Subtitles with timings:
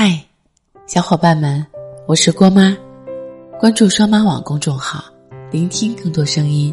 [0.00, 0.16] 嗨，
[0.86, 1.66] 小伙伴们，
[2.06, 2.72] 我是郭妈，
[3.58, 5.02] 关注双妈网公众号，
[5.50, 6.72] 聆听更多声音。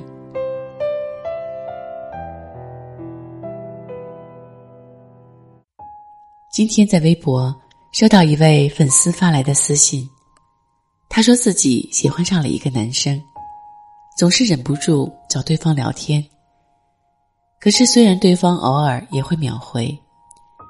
[6.52, 7.52] 今天在微博
[7.94, 10.08] 收到一位粉丝发来的私信，
[11.10, 13.20] 他说自己喜欢上了一个男生，
[14.16, 16.24] 总是忍不住找对方聊天。
[17.60, 19.98] 可是虽然对方偶尔也会秒回，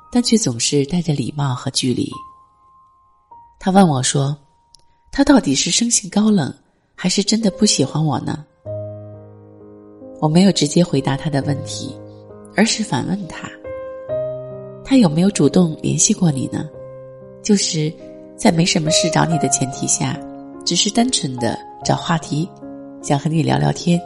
[0.09, 2.09] 但却总是带着礼貌和距离。
[3.65, 4.37] 他问我说
[5.11, 6.53] ：“他到底是生性高冷，
[6.93, 8.45] 还是真的不喜欢我呢？”
[10.21, 11.97] 我没有直接回答他的问题，
[12.55, 13.49] 而是反问他。
[14.83, 16.69] 他有没有主动联系过你呢？
[17.41, 17.91] 就是
[18.37, 20.15] 在没什么事找你的前提下，
[20.63, 22.47] 只是单纯的找话题，
[23.01, 23.99] 想和你聊聊天。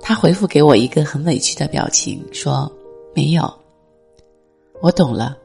[0.00, 2.72] 他回复给我一个很委屈的表情，说
[3.14, 3.52] ：“没有。”
[4.80, 5.36] 我懂了，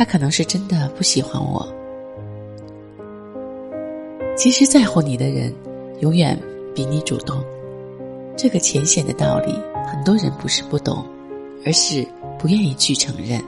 [0.00, 1.70] 他可能是真的不喜欢我。
[4.34, 5.54] 其实，在乎你的人，
[6.00, 6.34] 永远
[6.74, 7.44] 比你主动。
[8.34, 9.52] 这个浅显的道理，
[9.86, 11.04] 很多人不是不懂。
[11.66, 12.02] 而是
[12.38, 13.38] 不愿意去承认。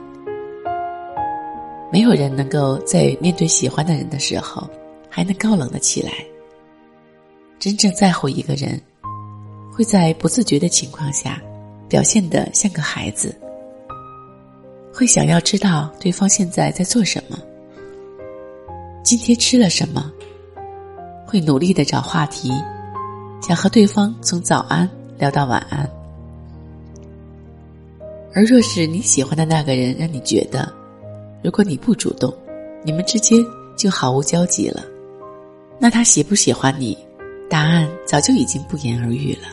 [1.91, 4.69] 没有人能够在面对喜欢的人的时候
[5.09, 6.13] 还能高冷的起来。
[7.59, 8.79] 真正在乎一个人，
[9.73, 11.41] 会在不自觉的情况下
[11.89, 13.35] 表现得像个孩子，
[14.93, 17.39] 会想要知道对方现在在做什么，
[19.03, 20.12] 今天吃了什么，
[21.27, 22.53] 会努力的找话题，
[23.41, 25.89] 想和对方从早安聊到晚安。
[28.35, 30.70] 而若是你喜欢的那个人让你觉得，
[31.43, 32.33] 如果你不主动，
[32.85, 33.43] 你们之间
[33.77, 34.85] 就毫无交集了，
[35.79, 36.97] 那他喜不喜欢你，
[37.48, 39.48] 答案早就已经不言而喻了。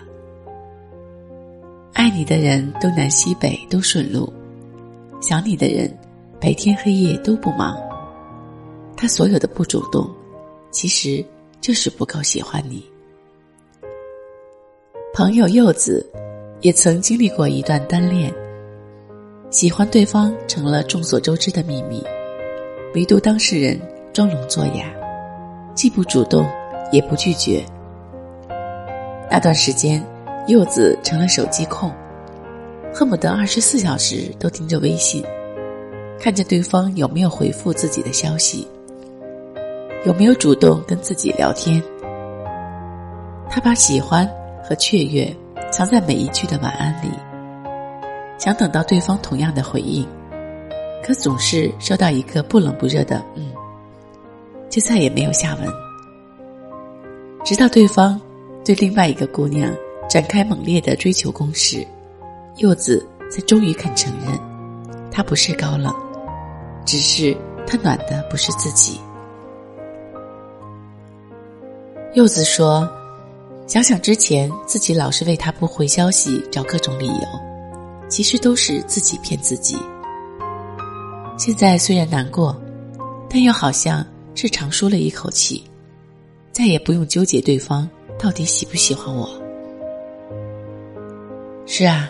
[1.94, 4.32] 爱你的人东南西北都顺路，
[5.22, 5.92] 想你的人
[6.39, 7.78] 白天黑夜都不忙。
[8.95, 10.09] 他所有的不主动，
[10.72, 11.23] 其实
[11.61, 12.84] 就是不够喜欢你。
[15.14, 16.05] 朋友柚子
[16.61, 18.33] 也曾经历过一段单恋。
[19.49, 22.04] 喜欢对方成了众所周知的秘密，
[22.94, 23.80] 唯独当事人
[24.14, 24.86] 装聋作哑，
[25.73, 26.48] 既不主动，
[26.92, 27.65] 也不拒绝。
[29.32, 30.05] 那段时间，
[30.45, 31.92] 柚子成了手机控，
[32.94, 35.23] 恨不得二十四小时都盯着微信，
[36.20, 38.67] 看着对方有没有回复自己的消息，
[40.05, 41.82] 有没有主动跟自己聊天。
[43.50, 44.30] 他把喜欢
[44.64, 45.33] 和雀跃
[45.72, 47.10] 藏在每一句的晚安里。
[48.38, 50.08] 想等到对方同样的回应，
[51.04, 53.52] 可总是收到一个不冷不热的“嗯”，
[54.70, 55.67] 就再也没有下文。
[57.44, 58.20] 直到对方
[58.64, 59.73] 对另外一个姑娘
[60.10, 61.86] 展开猛烈的追求攻势，
[62.58, 64.37] 柚子才终于肯承认，
[65.11, 65.93] 他不是高冷，
[66.86, 68.99] 只是他暖的不是自己。
[72.14, 72.89] 柚子说
[73.67, 77.23] ：“想想之前自己老是为他不回消息找各种理由。”
[78.09, 79.77] 其实都是自己骗自己。
[81.38, 82.59] 现在虽然难过，
[83.30, 85.64] 但又好像是长舒了一口气，
[86.52, 89.30] 再也不用纠结对方到底喜不喜欢我。
[91.67, 92.09] 是啊，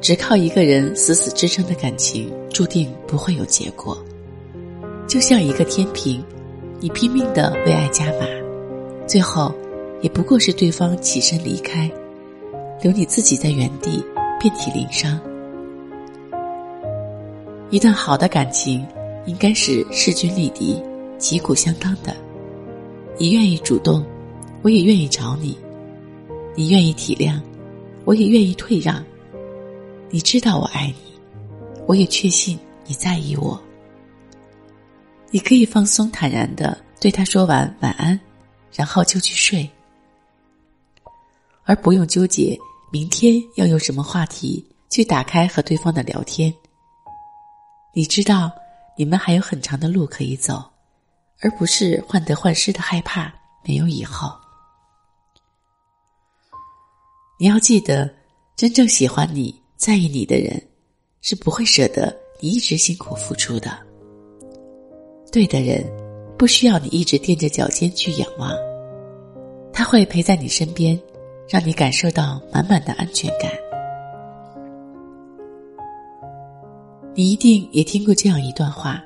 [0.00, 3.96] 只靠一个人死死支撑的感情，注定不会有结果。
[5.06, 6.22] 就像一个天平，
[6.80, 8.26] 你拼命的为爱加码，
[9.06, 9.54] 最后
[10.02, 11.90] 也不过是对方起身离开，
[12.82, 14.02] 留你自己在原地。
[14.38, 15.18] 遍体鳞伤。
[17.70, 18.86] 一段好的感情，
[19.24, 20.78] 应该是势均力敌、
[21.16, 22.14] 旗鼓相当的。
[23.16, 24.04] 你愿意主动，
[24.60, 25.56] 我也愿意找你；
[26.54, 27.40] 你愿意体谅，
[28.04, 29.02] 我也愿意退让。
[30.08, 31.18] 你知道我爱你，
[31.86, 33.60] 我也确信你在意我。
[35.30, 38.18] 你可以放松坦然的对他说完晚安，
[38.72, 39.68] 然后就去睡，
[41.64, 42.56] 而不用纠结。
[42.92, 46.54] 明天要用什么话题去打开和对方的聊天？
[47.92, 48.50] 你知道，
[48.96, 50.64] 你们还有很长的路可以走，
[51.40, 53.30] 而不是患得患失的害怕
[53.64, 54.32] 没有以后。
[57.38, 58.08] 你要记得，
[58.54, 60.60] 真正喜欢你在意你的人，
[61.20, 63.70] 是不会舍得你一直辛苦付出的。
[65.30, 65.84] 对的人，
[66.38, 68.50] 不需要你一直踮着脚尖去仰望，
[69.72, 70.98] 他会陪在你身边。
[71.48, 73.52] 让你感受到满满的安全感。
[77.14, 79.00] 你一定也听过这样一段话：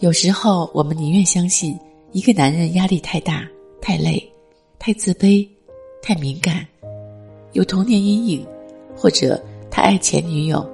[0.00, 1.78] 有时候，我们宁愿相信
[2.10, 3.48] 一个男人压力太大、
[3.80, 4.20] 太累、
[4.76, 5.48] 太自卑、
[6.02, 6.66] 太敏感，
[7.52, 8.44] 有童年阴影，
[8.96, 9.40] 或者
[9.76, 10.66] 他爱前女友，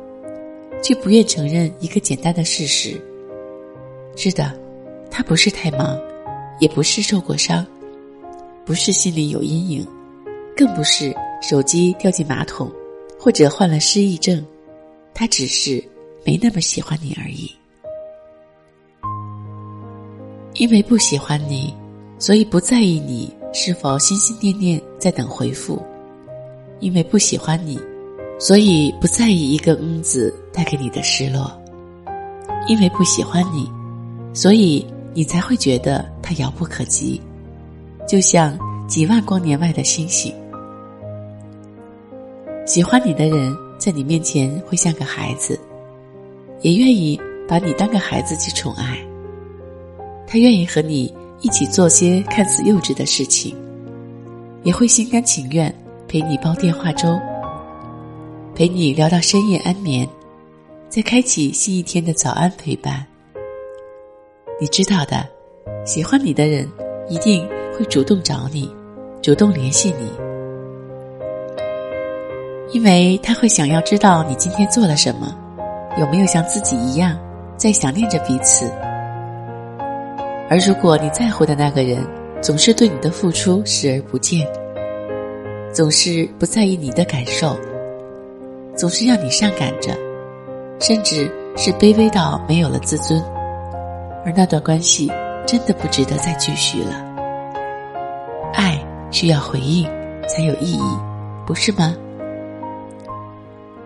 [0.81, 3.03] 却不愿承认一个简单的事实：
[4.15, 4.57] 是的，
[5.11, 6.01] 他不是太忙，
[6.61, 7.67] 也不是受过伤，
[8.65, 9.85] 不是心里有阴影，
[10.57, 11.13] 更不是
[11.43, 12.71] 手机掉进马桶，
[13.19, 14.41] 或者患了失忆症。
[15.13, 15.83] 他只是
[16.25, 17.51] 没那么喜欢你而已。
[20.55, 21.75] 因为不喜欢你，
[22.21, 25.77] 所以不在意你是否心心念念在等回复；
[26.79, 27.77] 因为不喜欢你，
[28.43, 31.45] 所以不在意一个“嗯”字带给你的失落；
[32.67, 33.71] 因为不喜欢你，
[34.35, 34.85] 所以
[35.15, 37.21] 你才会觉得他遥不可及，
[38.05, 38.59] 就像
[38.89, 40.35] 几万光年外的星星。
[42.67, 45.57] 喜欢你的人在你面前会像个孩子，
[46.63, 48.99] 也愿意把你当个孩子去宠爱。
[50.27, 53.57] 他愿意和你一起做些看似幼稚的事情，
[54.65, 55.73] 也会心甘情愿
[56.09, 57.17] 陪你煲电话粥，
[58.55, 60.07] 陪你聊到深夜安眠，
[60.91, 63.05] 再开启新一天的早安陪伴。
[64.61, 65.27] 你知道的，
[65.87, 66.71] 喜欢你的人
[67.09, 68.71] 一定会主动找你，
[69.23, 70.07] 主动联系你，
[72.73, 75.35] 因为他会想要知道你今天做了什么，
[75.99, 77.19] 有没有像自己一样
[77.57, 78.71] 在想念着彼此。
[80.51, 82.07] 而如果你在乎的那个人
[82.43, 84.47] 总是对你的付出视而不见，
[85.73, 87.59] 总是不在意你的感受，
[88.83, 89.97] 总是让你上赶着，
[90.81, 93.23] 甚至是卑微到没有了自尊，
[94.25, 95.07] 而那段关系
[95.47, 96.91] 真的不值得再继续了。
[98.55, 99.89] 爱需要回应
[100.27, 100.83] 才有意义，
[101.47, 101.95] 不是吗？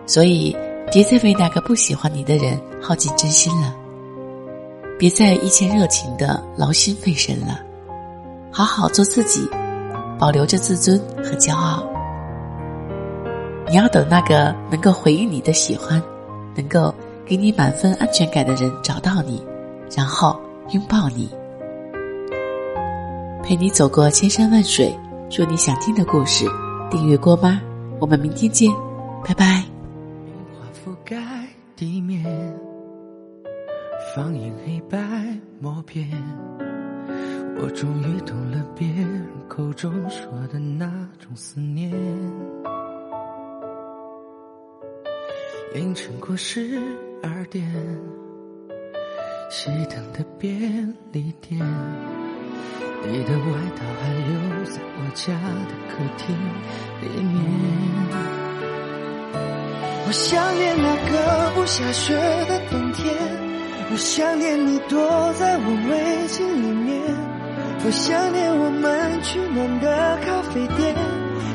[0.07, 0.57] 所以，
[0.91, 3.75] 别再为那个不喜欢你的人耗尽真心了。
[4.97, 7.59] 别再一腔热情的劳心费神了，
[8.51, 9.47] 好好做自己，
[10.17, 11.83] 保留着自尊和骄傲。
[13.69, 16.01] 你要等那个能够回应你的喜欢，
[16.55, 16.93] 能够
[17.25, 19.43] 给你满分安全感的人找到你，
[19.95, 20.39] 然后
[20.71, 21.29] 拥抱你，
[23.43, 24.97] 陪你走过千山万水，
[25.29, 26.45] 说你想听的故事。
[26.89, 27.59] 订阅郭妈，
[27.99, 28.71] 我们明天见，
[29.27, 29.63] 拜拜。
[34.15, 34.97] 放映黑白
[35.59, 36.07] 默片，
[37.61, 40.87] 我终于懂了别人口中说的那
[41.19, 41.91] 种思念。
[45.77, 46.81] 凌晨过十
[47.21, 47.63] 二点，
[49.51, 50.51] 熄灯的便
[51.11, 51.59] 利店，
[53.05, 53.45] 你的外
[53.75, 55.35] 套还留在我家
[55.69, 56.35] 的客厅
[56.99, 57.35] 里面。
[60.07, 62.15] 我想念那个不下雪
[62.49, 63.13] 的冬天。
[63.91, 64.99] 我想念你躲
[65.33, 67.03] 在我围巾里面，
[67.85, 70.95] 我想念我们取暖的咖啡店，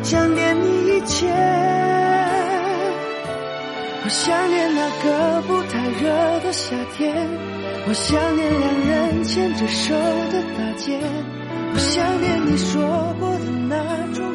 [0.04, 1.26] 想念你一切。
[4.04, 7.14] 我想念那个不太热的夏天，
[7.86, 10.98] 我想念两人牵着手的大街，
[11.72, 12.82] 我想念你说
[13.20, 13.76] 过的那
[14.12, 14.31] 种。